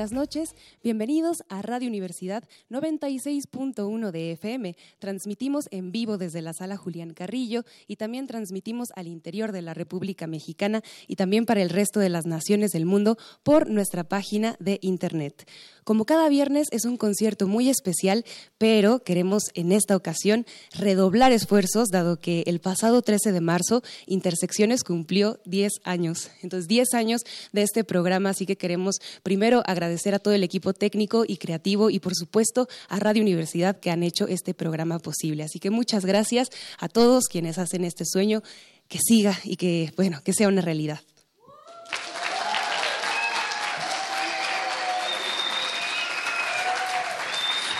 [0.00, 0.56] Buenas noches.
[0.82, 4.74] Bienvenidos a Radio Universidad 96.1 de FM.
[4.98, 9.74] Transmitimos en vivo desde la sala Julián Carrillo y también transmitimos al interior de la
[9.74, 14.56] República Mexicana y también para el resto de las naciones del mundo por nuestra página
[14.58, 15.46] de Internet.
[15.84, 18.24] Como cada viernes es un concierto muy especial,
[18.58, 24.84] pero queremos en esta ocasión redoblar esfuerzos, dado que el pasado 13 de marzo Intersecciones
[24.84, 26.30] cumplió 10 años.
[26.42, 27.22] Entonces, 10 años
[27.52, 31.90] de este programa, así que queremos primero agradecer a todo el equipo técnico y creativo
[31.90, 35.42] y, por supuesto, a Radio Universidad que han hecho este programa posible.
[35.42, 38.42] Así que muchas gracias a todos quienes hacen este sueño
[38.88, 41.00] que siga y que, bueno, que sea una realidad.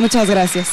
[0.01, 0.71] Muchas gracias.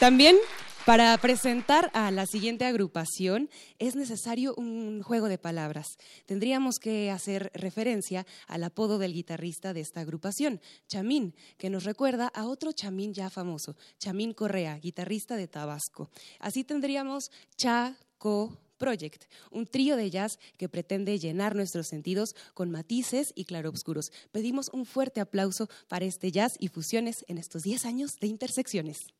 [0.00, 0.36] También
[0.84, 5.86] para presentar a la siguiente agrupación es necesario un juego de palabras.
[6.26, 12.26] Tendríamos que hacer referencia al apodo del guitarrista de esta agrupación, Chamín, que nos recuerda
[12.34, 16.10] a otro Chamín ya famoso, Chamín Correa, guitarrista de Tabasco.
[16.40, 22.72] Así tendríamos Cha, Co, Project, un trío de jazz que pretende llenar nuestros sentidos con
[22.72, 24.10] matices y claroscuros.
[24.32, 29.12] Pedimos un fuerte aplauso para este jazz y fusiones en estos 10 años de intersecciones.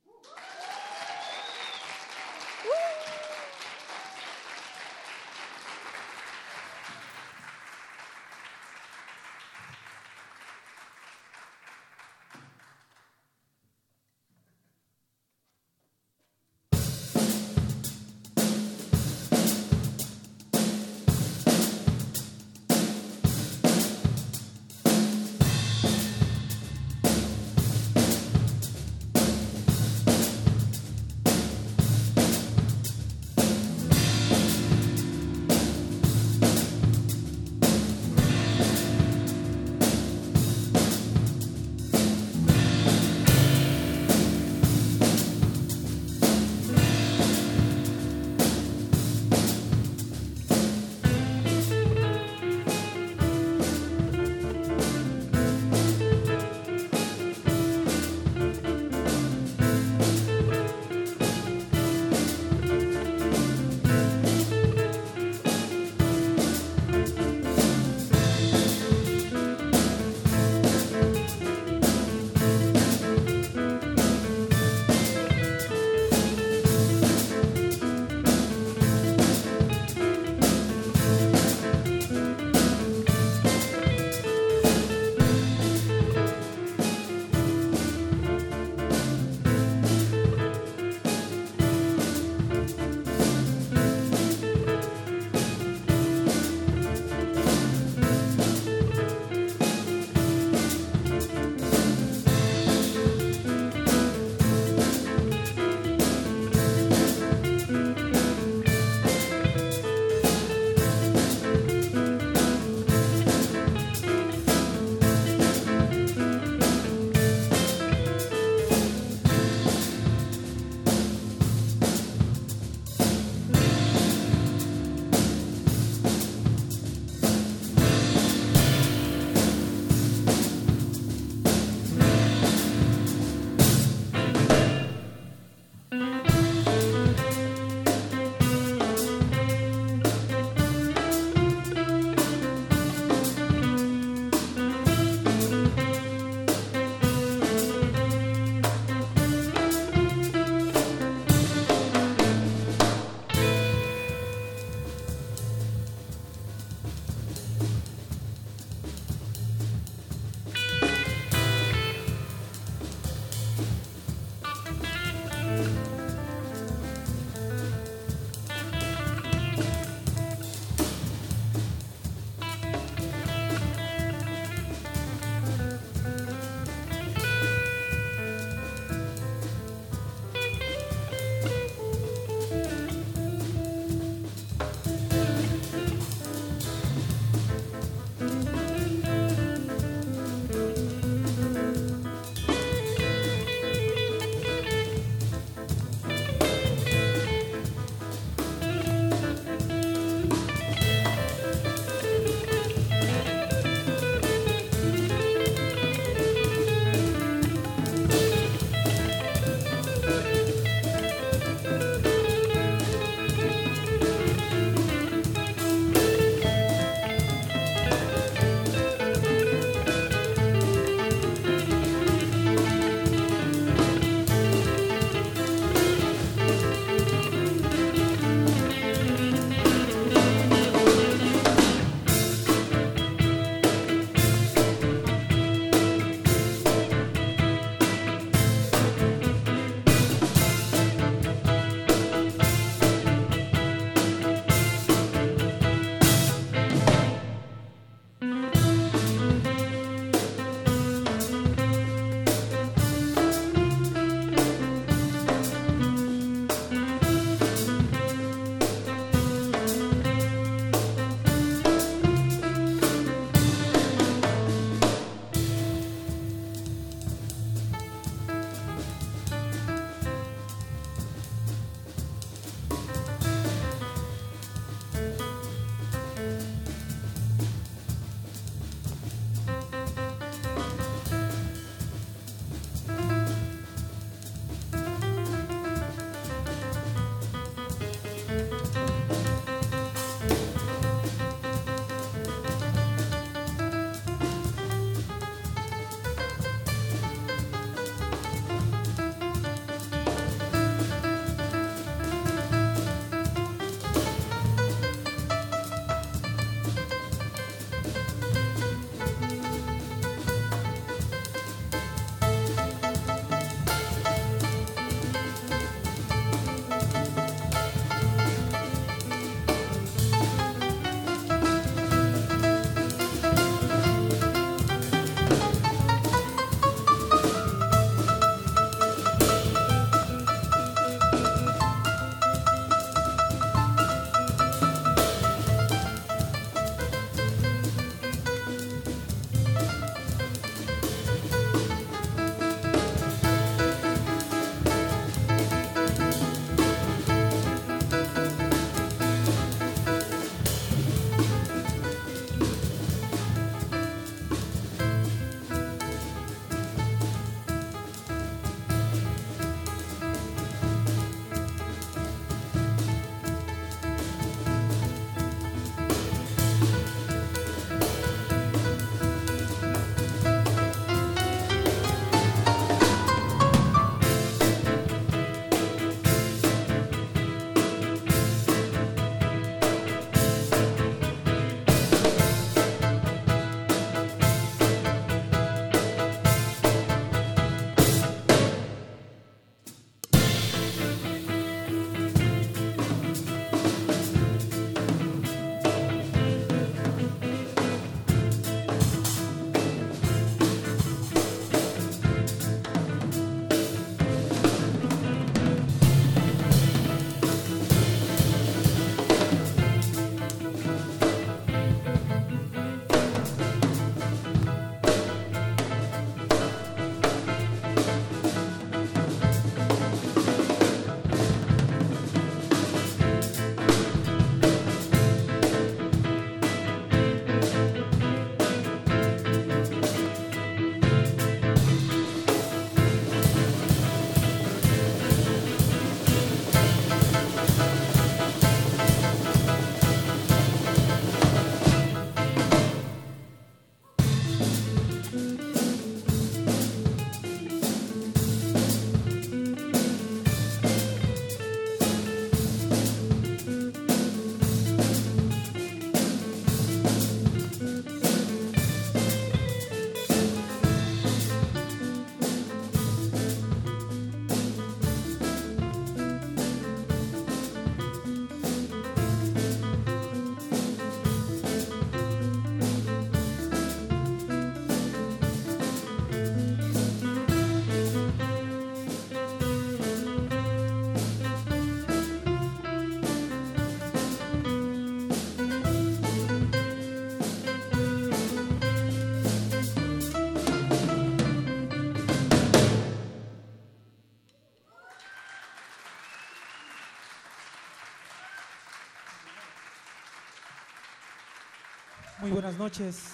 [502.53, 503.05] Buenas noches,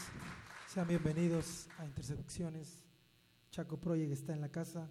[0.66, 2.84] sean bienvenidos a Intersecciones.
[3.52, 4.88] Chaco Project está en la casa,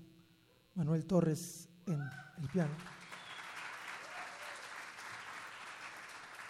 [0.73, 1.99] Manuel Torres en
[2.41, 2.71] el piano,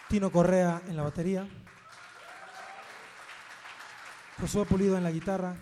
[0.08, 1.48] Tino Correa en la batería,
[4.40, 5.56] Josué Pulido en la guitarra.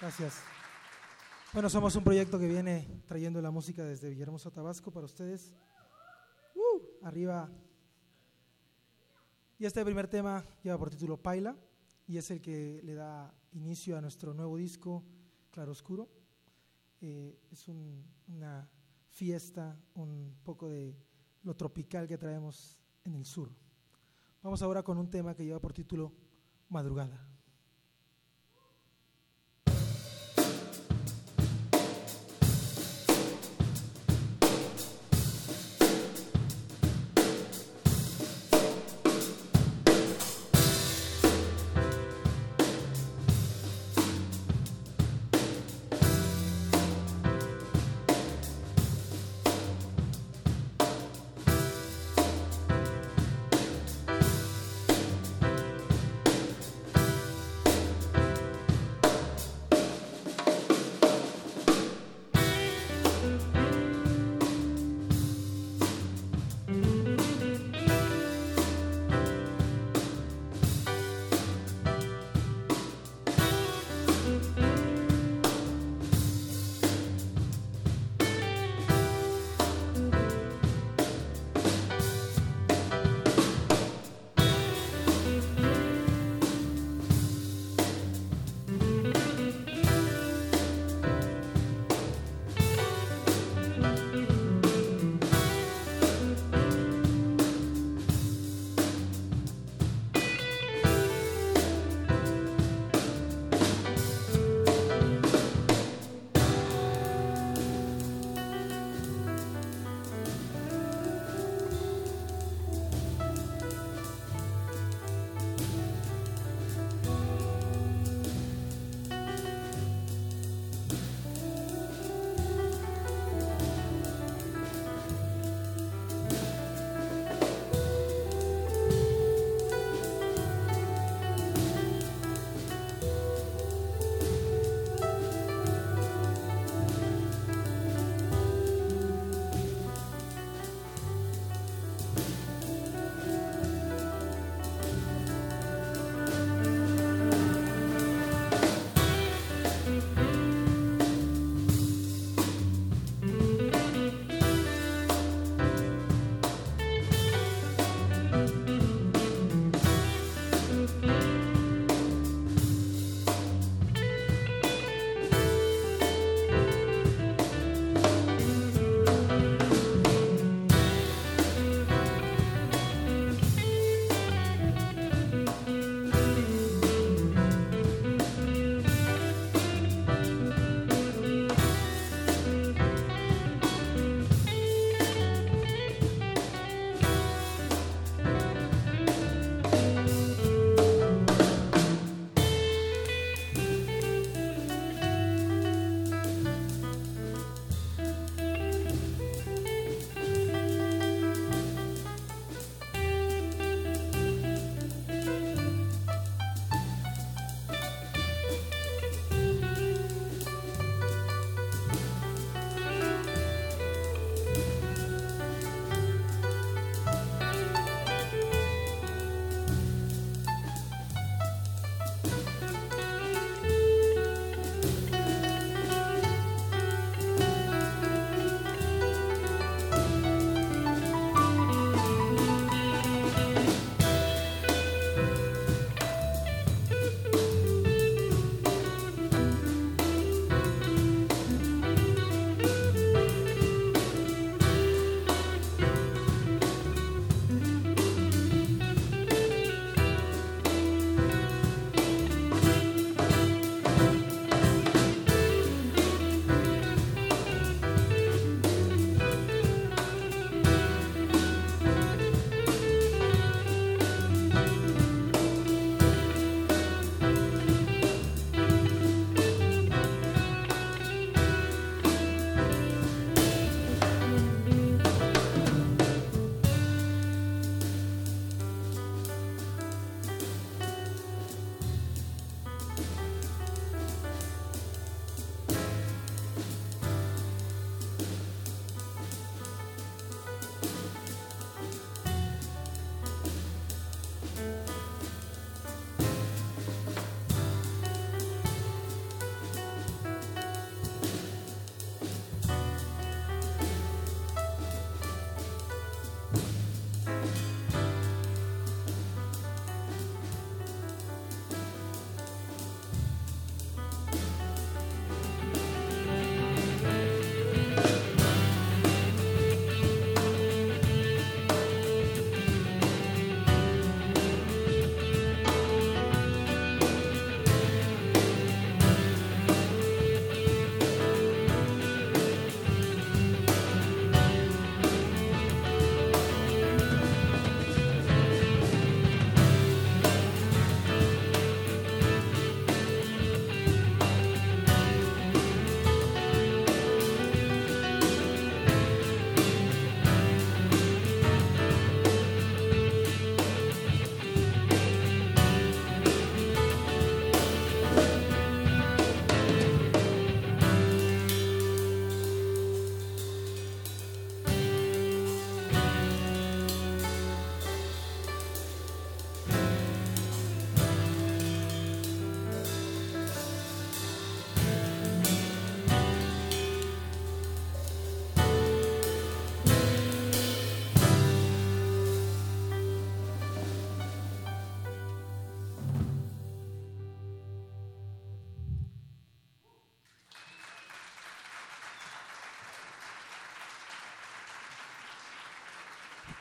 [0.00, 0.42] Gracias.
[1.52, 5.52] Bueno, somos un proyecto que viene trayendo la música desde Villahermosa, Tabasco para ustedes.
[6.54, 7.50] Uh, arriba
[9.58, 11.56] y este primer tema lleva por título Paila
[12.06, 15.02] y es el que le da inicio a nuestro nuevo disco,
[15.50, 16.08] Claro Oscuro.
[17.00, 18.68] Eh, es una
[19.08, 20.96] fiesta, un poco de
[21.42, 23.50] lo tropical que traemos en el sur.
[24.42, 26.12] Vamos ahora con un tema que lleva por título
[26.68, 27.35] Madrugada.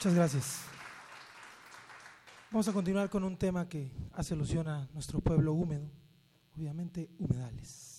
[0.05, 0.61] Muchas gracias.
[2.51, 5.89] Vamos a continuar con un tema que hace alusión a nuestro pueblo húmedo,
[6.55, 7.94] obviamente humedales.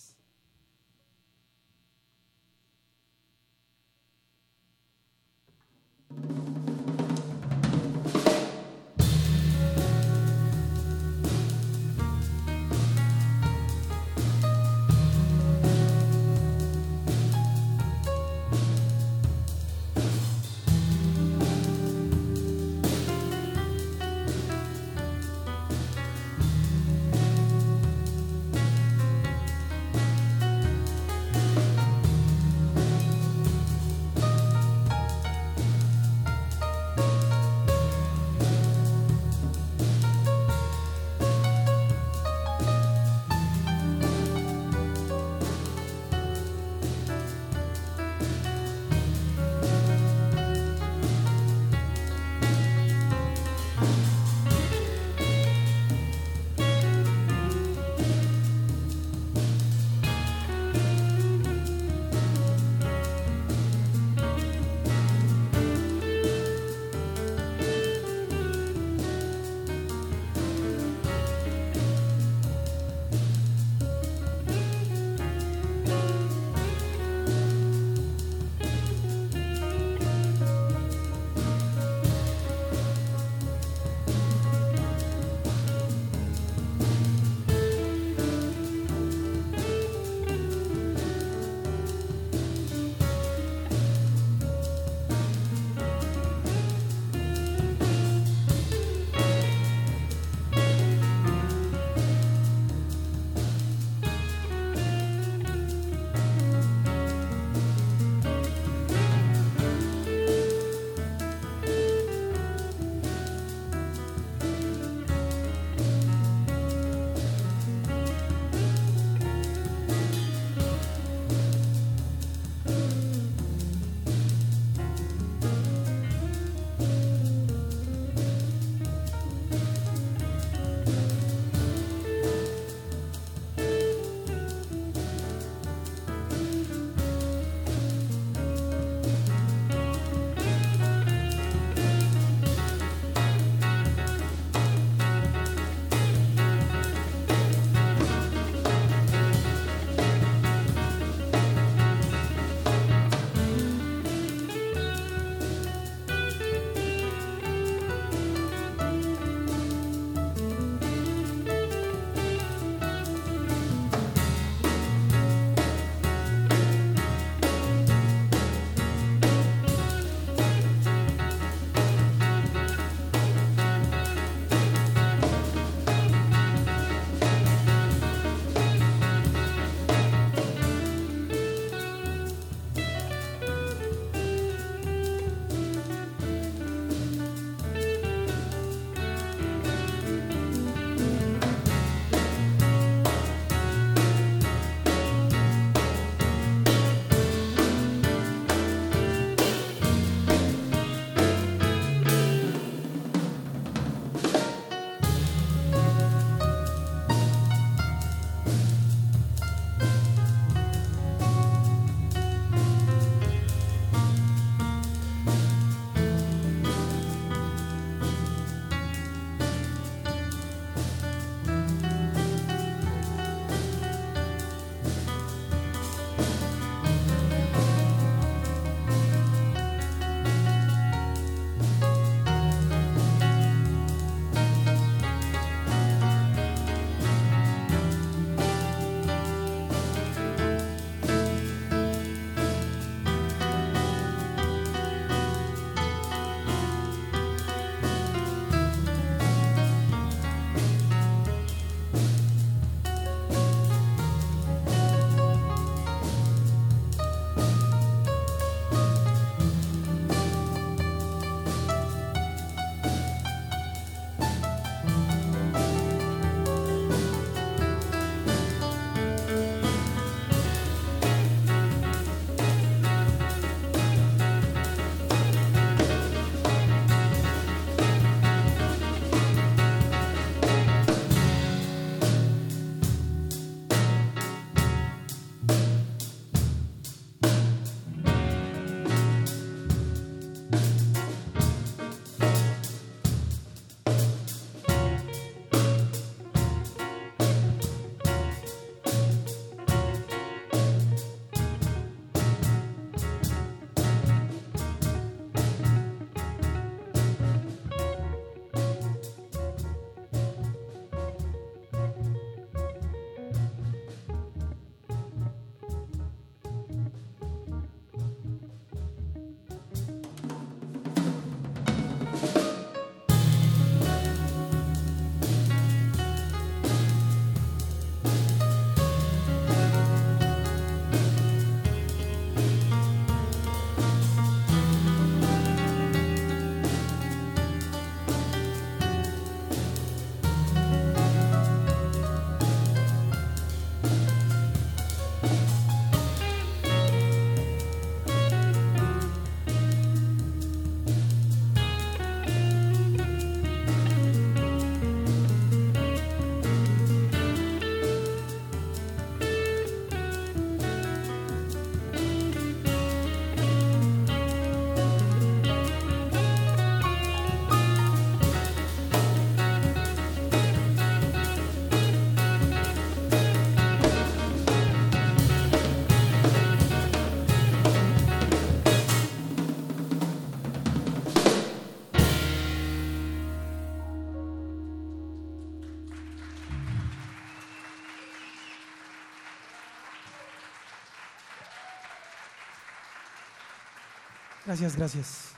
[394.47, 395.33] Gracias, gracias.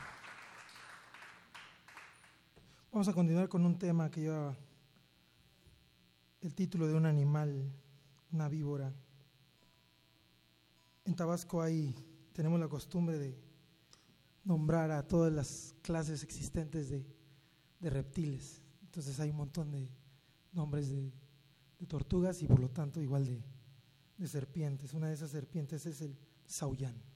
[2.91, 4.55] Vamos a continuar con un tema que lleva
[6.41, 7.73] el título de un animal,
[8.31, 8.93] una víbora.
[11.05, 11.95] En Tabasco hay,
[12.33, 13.35] tenemos la costumbre de
[14.43, 17.03] nombrar a todas las clases existentes de,
[17.79, 18.61] de reptiles.
[18.83, 19.89] Entonces hay un montón de
[20.51, 21.11] nombres de,
[21.87, 23.43] tortugas y por lo tanto igual de,
[24.19, 24.93] de serpientes.
[24.93, 27.08] Una de esas serpientes es el saullán.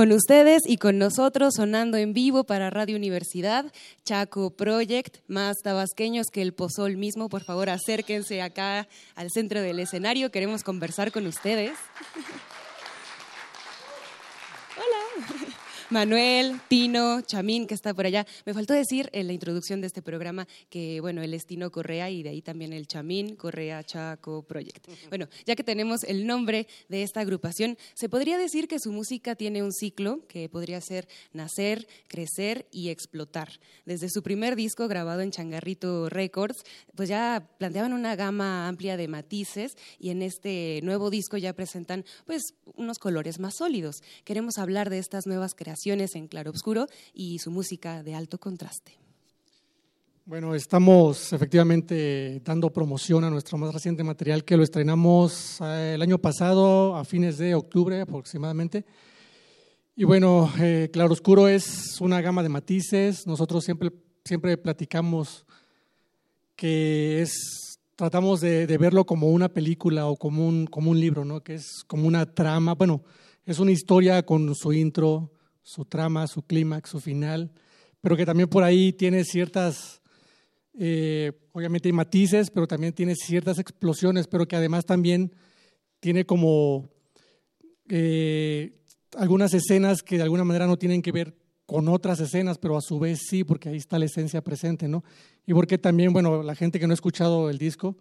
[0.00, 3.70] Con ustedes y con nosotros sonando en vivo para Radio Universidad,
[4.02, 7.28] Chaco Project, más tabasqueños que el pozol mismo.
[7.28, 10.30] Por favor, acérquense acá al centro del escenario.
[10.30, 11.76] Queremos conversar con ustedes.
[15.90, 18.24] Manuel, Tino, Chamín, que está por allá.
[18.46, 22.10] Me faltó decir en la introducción de este programa que, bueno, él es Tino Correa
[22.10, 24.86] y de ahí también el Chamín Correa Chaco Project.
[25.08, 29.34] Bueno, ya que tenemos el nombre de esta agrupación, se podría decir que su música
[29.34, 33.58] tiene un ciclo que podría ser nacer, crecer y explotar.
[33.84, 36.62] Desde su primer disco grabado en Changarrito Records,
[36.94, 42.04] pues ya planteaban una gama amplia de matices y en este nuevo disco ya presentan
[42.26, 44.04] pues unos colores más sólidos.
[44.24, 48.92] Queremos hablar de estas nuevas creaciones en Claro Obscuro y su música de alto contraste.
[50.26, 56.02] Bueno, estamos efectivamente dando promoción a nuestro más reciente material que lo estrenamos eh, el
[56.02, 58.84] año pasado a fines de octubre aproximadamente.
[59.96, 63.26] Y bueno, eh, Claro Oscuro es una gama de matices.
[63.26, 63.90] Nosotros siempre,
[64.24, 65.46] siempre platicamos
[66.56, 71.24] que es, tratamos de, de, verlo como una película o como un, como un libro,
[71.24, 71.42] ¿no?
[71.42, 72.74] que es como una trama.
[72.74, 73.02] Bueno,
[73.46, 77.52] es una historia con su intro, su trama, su clímax, su final,
[78.00, 80.00] pero que también por ahí tiene ciertas,
[80.78, 85.32] eh, obviamente hay matices, pero también tiene ciertas explosiones, pero que además también
[86.00, 86.88] tiene como
[87.88, 88.72] eh,
[89.16, 91.36] algunas escenas que de alguna manera no tienen que ver
[91.66, 95.04] con otras escenas, pero a su vez sí, porque ahí está la esencia presente, ¿no?
[95.46, 97.96] Y porque también, bueno, la gente que no ha escuchado el disco,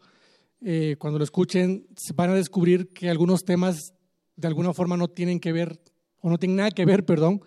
[0.62, 3.94] eh, cuando lo escuchen, van a descubrir que algunos temas
[4.36, 5.80] de alguna forma no tienen que ver
[6.22, 7.42] o no tiene nada que ver, perdón,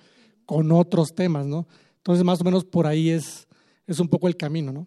[0.47, 1.66] con otros temas, ¿no?
[1.99, 3.47] Entonces, más o menos por ahí es,
[3.87, 4.87] es un poco el camino, ¿no?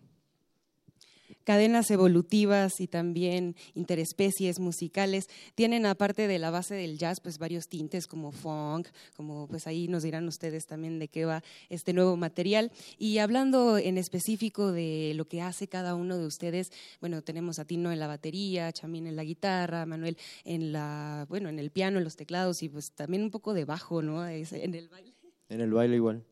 [1.45, 7.67] Cadenas evolutivas y también interespecies musicales tienen aparte de la base del jazz pues varios
[7.69, 12.17] tintes como funk, como pues ahí nos dirán ustedes también de qué va este nuevo
[12.17, 17.59] material y hablando en específico de lo que hace cada uno de ustedes, bueno, tenemos
[17.59, 21.71] a Tino en la batería, Chamín en la guitarra, Manuel en la bueno, en el
[21.71, 24.27] piano, en los teclados y pues también un poco de bajo, ¿no?
[24.27, 25.13] En el baile.
[25.49, 26.25] En el baile igual.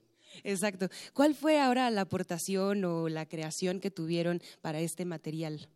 [0.43, 0.89] Exacto.
[1.13, 5.67] ¿Cuál fue ahora la aportación o la creación que tuvieron para este material?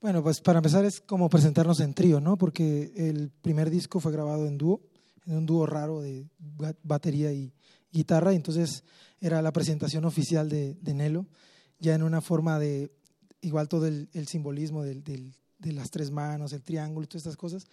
[0.00, 2.38] Bueno, pues para empezar es como presentarnos en trío, ¿no?
[2.38, 4.80] Porque el primer disco fue grabado en dúo,
[5.26, 6.26] en un dúo raro de
[6.82, 7.52] batería y
[7.92, 8.82] guitarra, y entonces
[9.20, 11.26] era la presentación oficial de, Nelo,
[11.78, 12.90] ya en una forma de,
[13.42, 15.34] igual todo el, simbolismo de
[15.64, 17.66] las tres manos, el triángulo, todas estas cosas,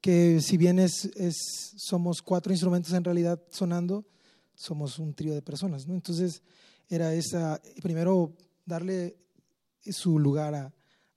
[0.00, 1.36] que si bien es, es,
[1.76, 4.06] somos cuatro instrumentos en realidad sonando,
[4.54, 5.86] somos un trío de personas.
[5.86, 5.94] ¿no?
[5.94, 6.42] Entonces,
[6.88, 9.16] era esa, primero darle
[9.84, 10.72] su lugar a,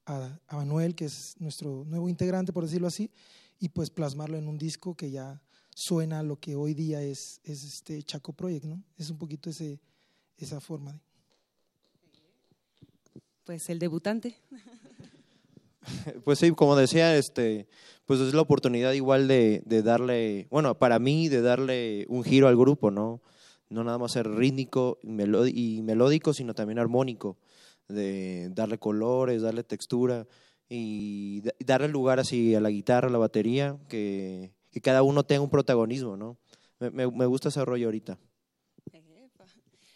[0.06, 3.12] a, Manuel, que es nuestro nuevo integrante, por decirlo así,
[3.60, 5.42] y pues plasmarlo en un disco que ya
[5.74, 8.84] suena lo que hoy día es, es este Chaco Project, ¿no?
[8.98, 9.80] Es un poquito ese,
[10.38, 10.94] esa forma.
[10.94, 11.00] De...
[13.46, 14.38] Pues el debutante.
[16.24, 17.68] Pues sí, como decía, este,
[18.06, 22.48] pues es la oportunidad igual de, de, darle, bueno, para mí, de darle un giro
[22.48, 23.22] al grupo, ¿no?
[23.70, 27.38] No nada más ser rítmico y melódico, sino también armónico,
[27.88, 30.28] de darle colores, darle textura
[30.68, 35.50] y darle lugar así a la guitarra, a la batería, que, cada uno tenga un
[35.50, 36.38] protagonismo, ¿no?
[36.80, 38.18] Me, me gusta ese rollo ahorita.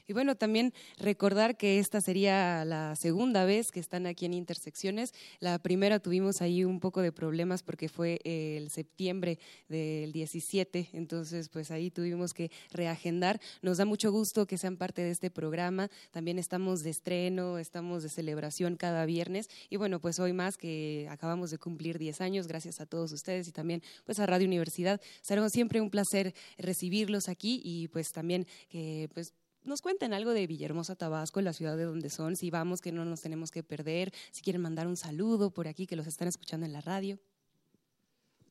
[0.08, 5.14] Y bueno, también recordar que esta sería la segunda vez que están aquí en Intersecciones.
[5.40, 11.50] La primera tuvimos ahí un poco de problemas porque fue el septiembre del 17, entonces
[11.50, 13.42] pues ahí tuvimos que reagendar.
[13.62, 15.90] Nos da mucho gusto que sean parte de este programa.
[16.12, 21.08] También estamos de estreno, estamos de celebración cada viernes y bueno, pues hoy más que
[21.10, 25.02] acabamos de cumplir 10 años, gracias a todos ustedes y también pues a Radio Universidad.
[25.22, 29.34] Será siempre un placer recibirlos aquí y pues también que pues
[29.66, 33.06] nos cuenten algo de Villahermosa, Tabasco, la ciudad de donde son, si vamos, que no
[33.06, 36.66] nos tenemos que perder, si quieren mandar un saludo por aquí, que los están escuchando
[36.66, 37.20] en la radio.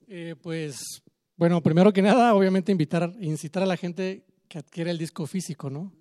[0.09, 1.03] Eh, pues,
[1.37, 5.71] bueno, primero que nada, obviamente invitar, incitar a la gente que adquiera el disco físico,
[5.71, 5.93] ¿no?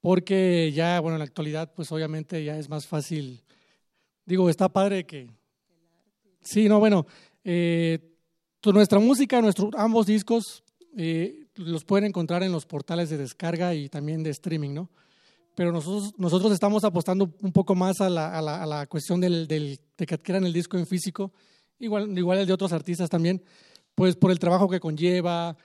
[0.00, 3.42] Porque ya, bueno, en la actualidad, pues obviamente ya es más fácil.
[4.24, 5.28] Digo, está padre que...
[6.40, 7.06] Sí, no, bueno,
[7.42, 7.98] eh,
[8.64, 10.62] nuestra música, nuestros ambos discos,
[10.96, 14.90] eh, los pueden encontrar en los portales de descarga y también de streaming, ¿no?
[15.54, 19.80] Pero nosotros, nosotros estamos apostando un poco más a la, a la, cuestión del, del,
[19.96, 21.32] de que adquieran el disco en físico,
[21.80, 23.42] igual, igual el de otros artistas también,
[23.96, 25.56] pues por el trabajo que conlleva,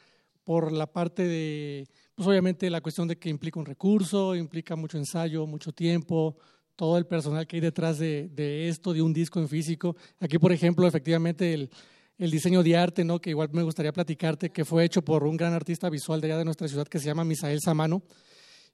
[0.43, 4.97] por la parte de, pues obviamente la cuestión de que implica un recurso, implica mucho
[4.97, 6.37] ensayo, mucho tiempo,
[6.75, 9.95] todo el personal que hay detrás de, de esto, de un disco en físico.
[10.19, 11.69] Aquí, por ejemplo, efectivamente el,
[12.17, 13.19] el diseño de arte, ¿no?
[13.19, 16.37] que igual me gustaría platicarte, que fue hecho por un gran artista visual de allá
[16.37, 18.03] de nuestra ciudad que se llama Misael Samano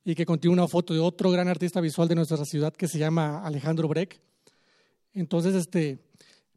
[0.03, 2.99] y que contiene una foto de otro gran artista visual de nuestra ciudad que se
[2.99, 4.19] llama Alejandro Breck.
[5.13, 5.99] Entonces, este,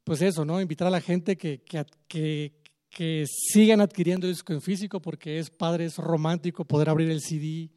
[0.04, 0.60] pues eso, ¿no?
[0.60, 2.52] Invitar a la gente que, que,
[2.90, 7.70] que, sigan adquiriendo disco en físico porque es padre, es romántico poder abrir el CD,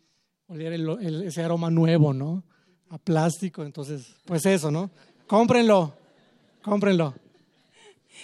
[0.48, 0.74] oler
[1.26, 2.44] ese aroma nuevo, ¿no?
[2.90, 4.92] A plástico, entonces, pues eso, ¿no?
[5.26, 5.96] Cómprenlo,
[6.62, 7.16] cómprenlo.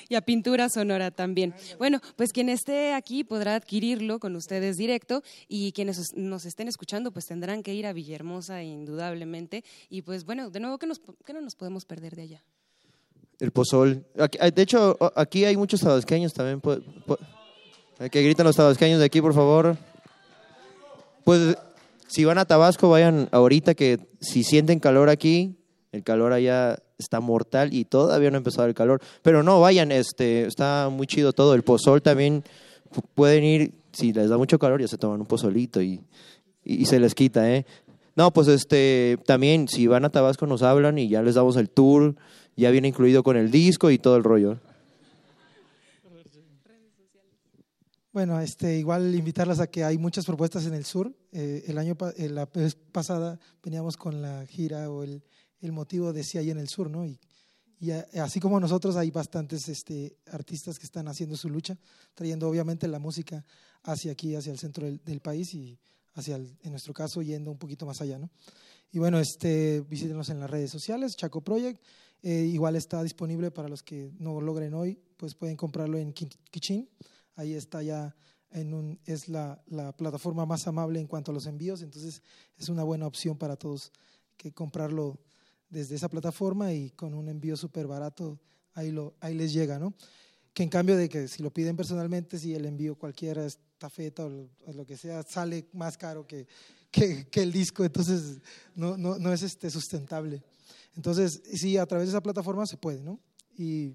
[0.09, 1.53] Y a pintura sonora también.
[1.77, 7.11] Bueno, pues quien esté aquí podrá adquirirlo con ustedes directo y quienes nos estén escuchando
[7.11, 9.63] pues tendrán que ir a Villahermosa indudablemente.
[9.89, 12.43] Y pues bueno, de nuevo, ¿qué, no nos podemos perder de allá?
[13.39, 14.05] El pozol.
[14.15, 16.61] De hecho, aquí hay muchos tabasqueños también.
[18.11, 19.77] Que gritan los tabasqueños de aquí, por favor.
[21.23, 21.57] Pues
[22.07, 25.55] si van a Tabasco, vayan ahorita que si sienten calor aquí,
[25.91, 29.01] el calor allá está mortal y todavía no ha empezado el calor.
[29.21, 31.53] Pero no, vayan, este, está muy chido todo.
[31.53, 32.43] El pozol también
[33.15, 36.01] pueden ir, si les da mucho calor, ya se toman un pozolito y,
[36.63, 37.65] y, se les quita, ¿eh?
[38.15, 41.69] No, pues este, también si van a Tabasco nos hablan y ya les damos el
[41.69, 42.15] tour,
[42.55, 44.59] ya viene incluido con el disco y todo el rollo.
[48.13, 51.13] Bueno, este, igual invitarlas a que hay muchas propuestas en el sur.
[51.31, 55.23] Eh, el año eh, la vez pasada veníamos con la gira o el,
[55.61, 57.05] el motivo de sí ahí en el sur, ¿no?
[57.05, 57.19] Y,
[57.81, 57.89] y
[58.19, 61.79] así como nosotros hay bastantes este, artistas que están haciendo su lucha,
[62.13, 63.43] trayendo obviamente la música
[63.81, 65.79] hacia aquí, hacia el centro del, país y
[66.13, 68.29] hacia, en nuestro caso, yendo un poquito más allá, ¿no?
[68.91, 71.81] Y bueno, este, visítenos en las redes sociales, Chaco Project,
[72.21, 76.87] eh, igual está disponible para los que no logren hoy, pues pueden comprarlo en Kichin,
[77.35, 78.15] ahí está ya
[78.51, 82.21] en un, es la, la plataforma más amable en cuanto a los envíos, entonces
[82.57, 83.91] es una buena opción para todos
[84.37, 85.19] que comprarlo
[85.71, 88.39] desde esa plataforma y con un envío súper barato
[88.73, 89.95] ahí, lo, ahí les llega, ¿no?
[90.53, 94.49] Que en cambio de que si lo piden personalmente, si el envío cualquiera, estafeta o,
[94.65, 96.45] o lo que sea, sale más caro que,
[96.91, 98.39] que, que el disco, entonces
[98.75, 100.43] no, no, no, es este sustentable.
[100.95, 103.19] Entonces, sí, a través de esa plataforma se puede, ¿no?
[103.57, 103.93] Y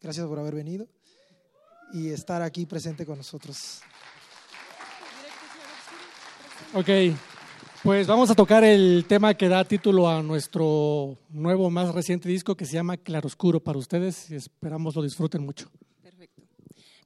[0.00, 0.88] gracias por haber venido
[1.92, 3.80] y estar aquí presente con nosotros.
[6.72, 6.88] Ok.
[7.84, 12.56] Pues vamos a tocar el tema que da título a nuestro nuevo, más reciente disco
[12.56, 15.68] que se llama Claroscuro para ustedes y esperamos lo disfruten mucho.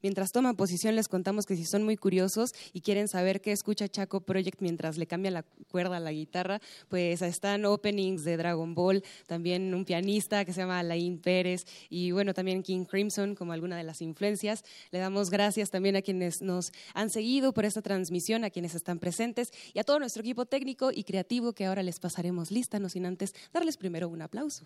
[0.02, 3.88] Mientras toman posición, les contamos que si son muy curiosos y quieren saber qué escucha
[3.88, 8.74] Chaco Project mientras le cambia la cuerda a la guitarra, pues están openings de Dragon
[8.74, 13.52] Ball, también un pianista que se llama Alain Pérez y bueno, también King Crimson como
[13.52, 14.64] alguna de las influencias.
[14.90, 18.98] Le damos gracias también a quienes nos han seguido por esta transmisión, a quienes están
[18.98, 22.88] presentes y a todo nuestro equipo técnico y creativo que ahora les pasaremos lista, no
[22.88, 24.64] sin antes darles primero un aplauso.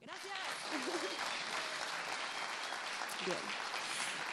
[0.00, 0.32] Gracias.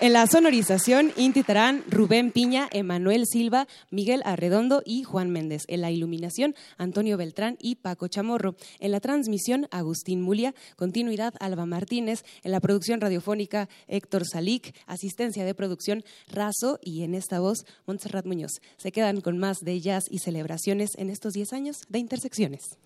[0.02, 5.62] En la sonorización intitarán Rubén Piña, Emanuel Silva, Miguel Arredondo y Juan Méndez.
[5.68, 8.56] En la iluminación, Antonio Beltrán y Paco Chamorro.
[8.80, 10.56] En la transmisión, Agustín Mulia.
[10.76, 12.26] Continuidad, Alba Martínez.
[12.42, 14.74] En la producción radiofónica, Héctor Salic.
[14.88, 16.80] Asistencia de producción, Razo.
[16.82, 18.54] Y en esta voz, Montserrat Muñoz.
[18.78, 22.80] Se quedan con más de jazz y celebraciones en estos 10 años de intersecciones.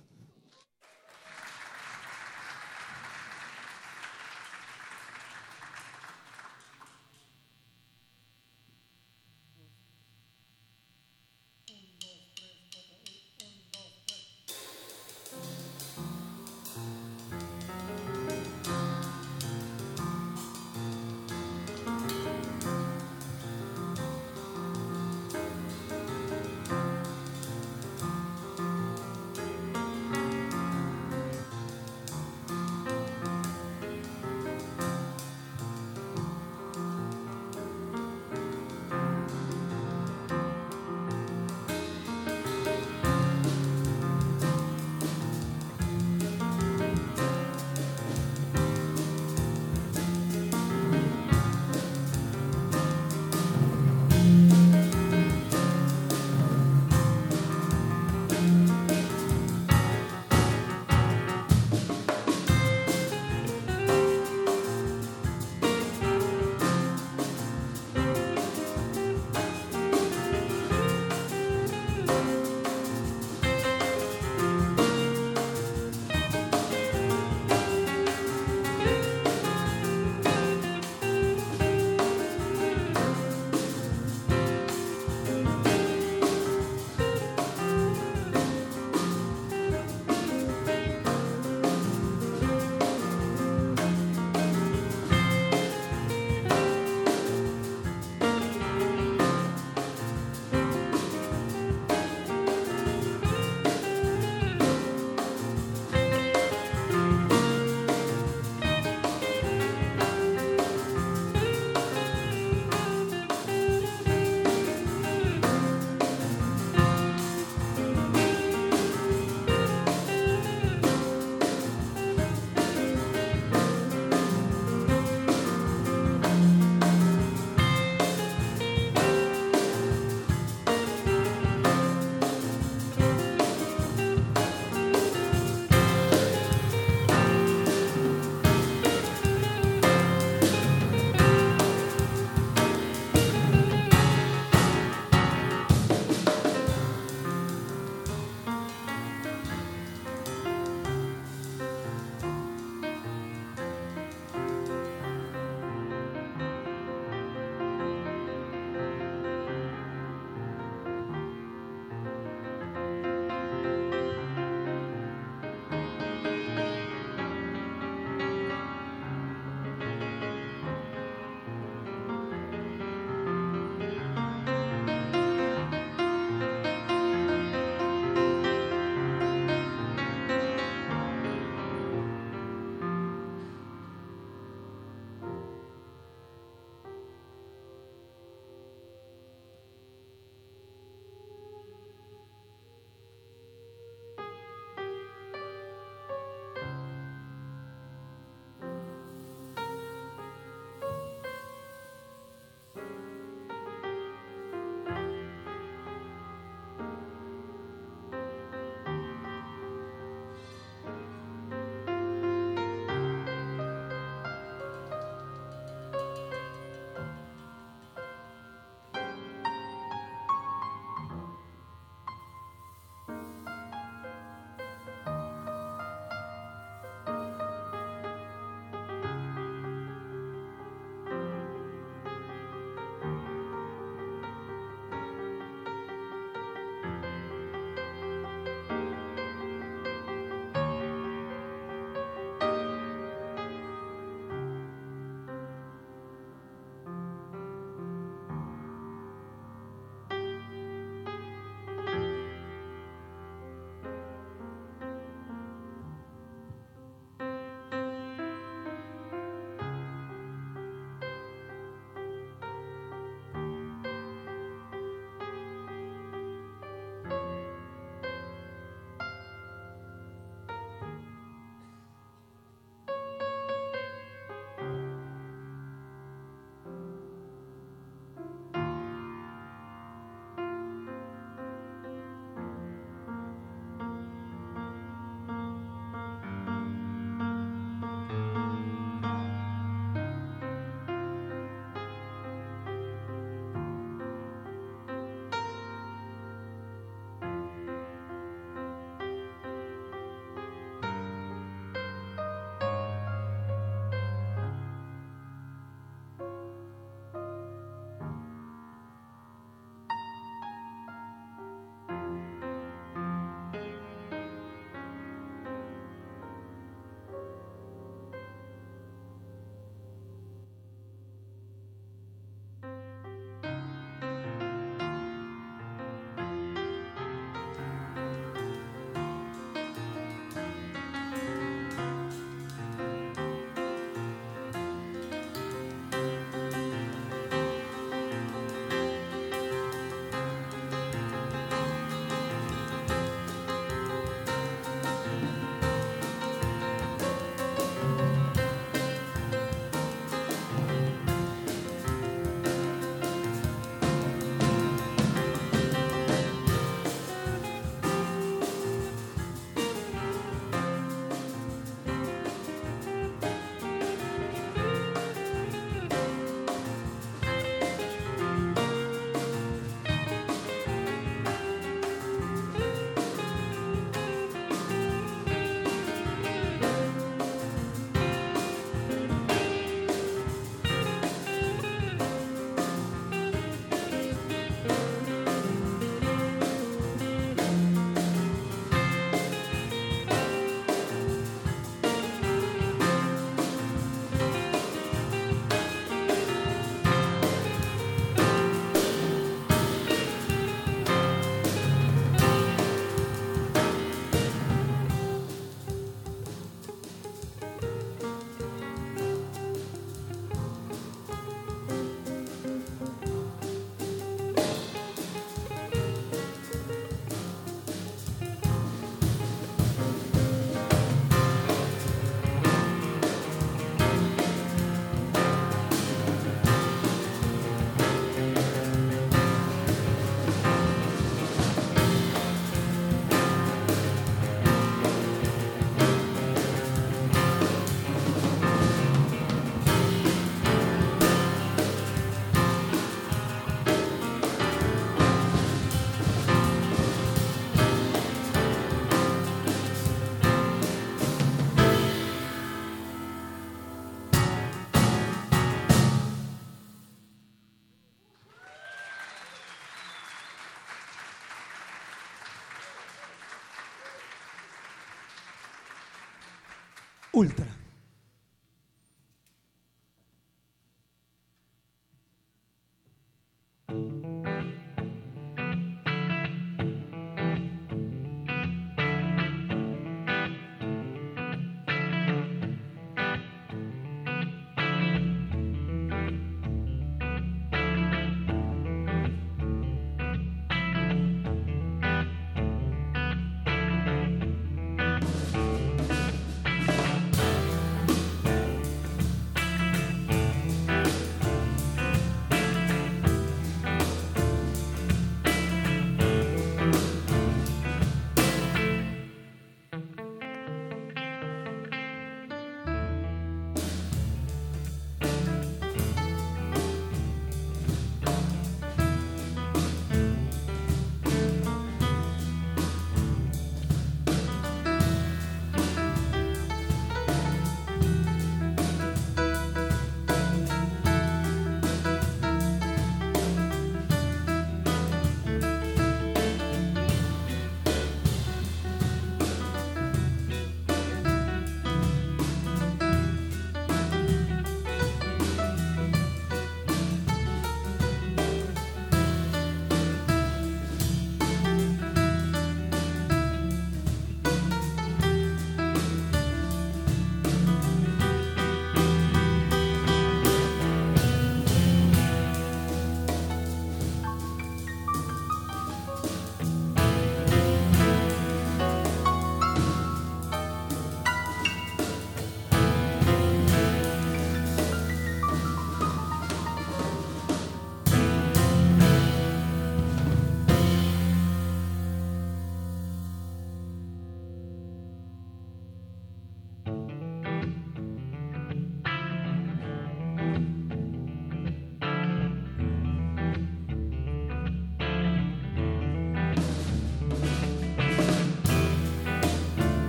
[467.16, 467.55] Ultra.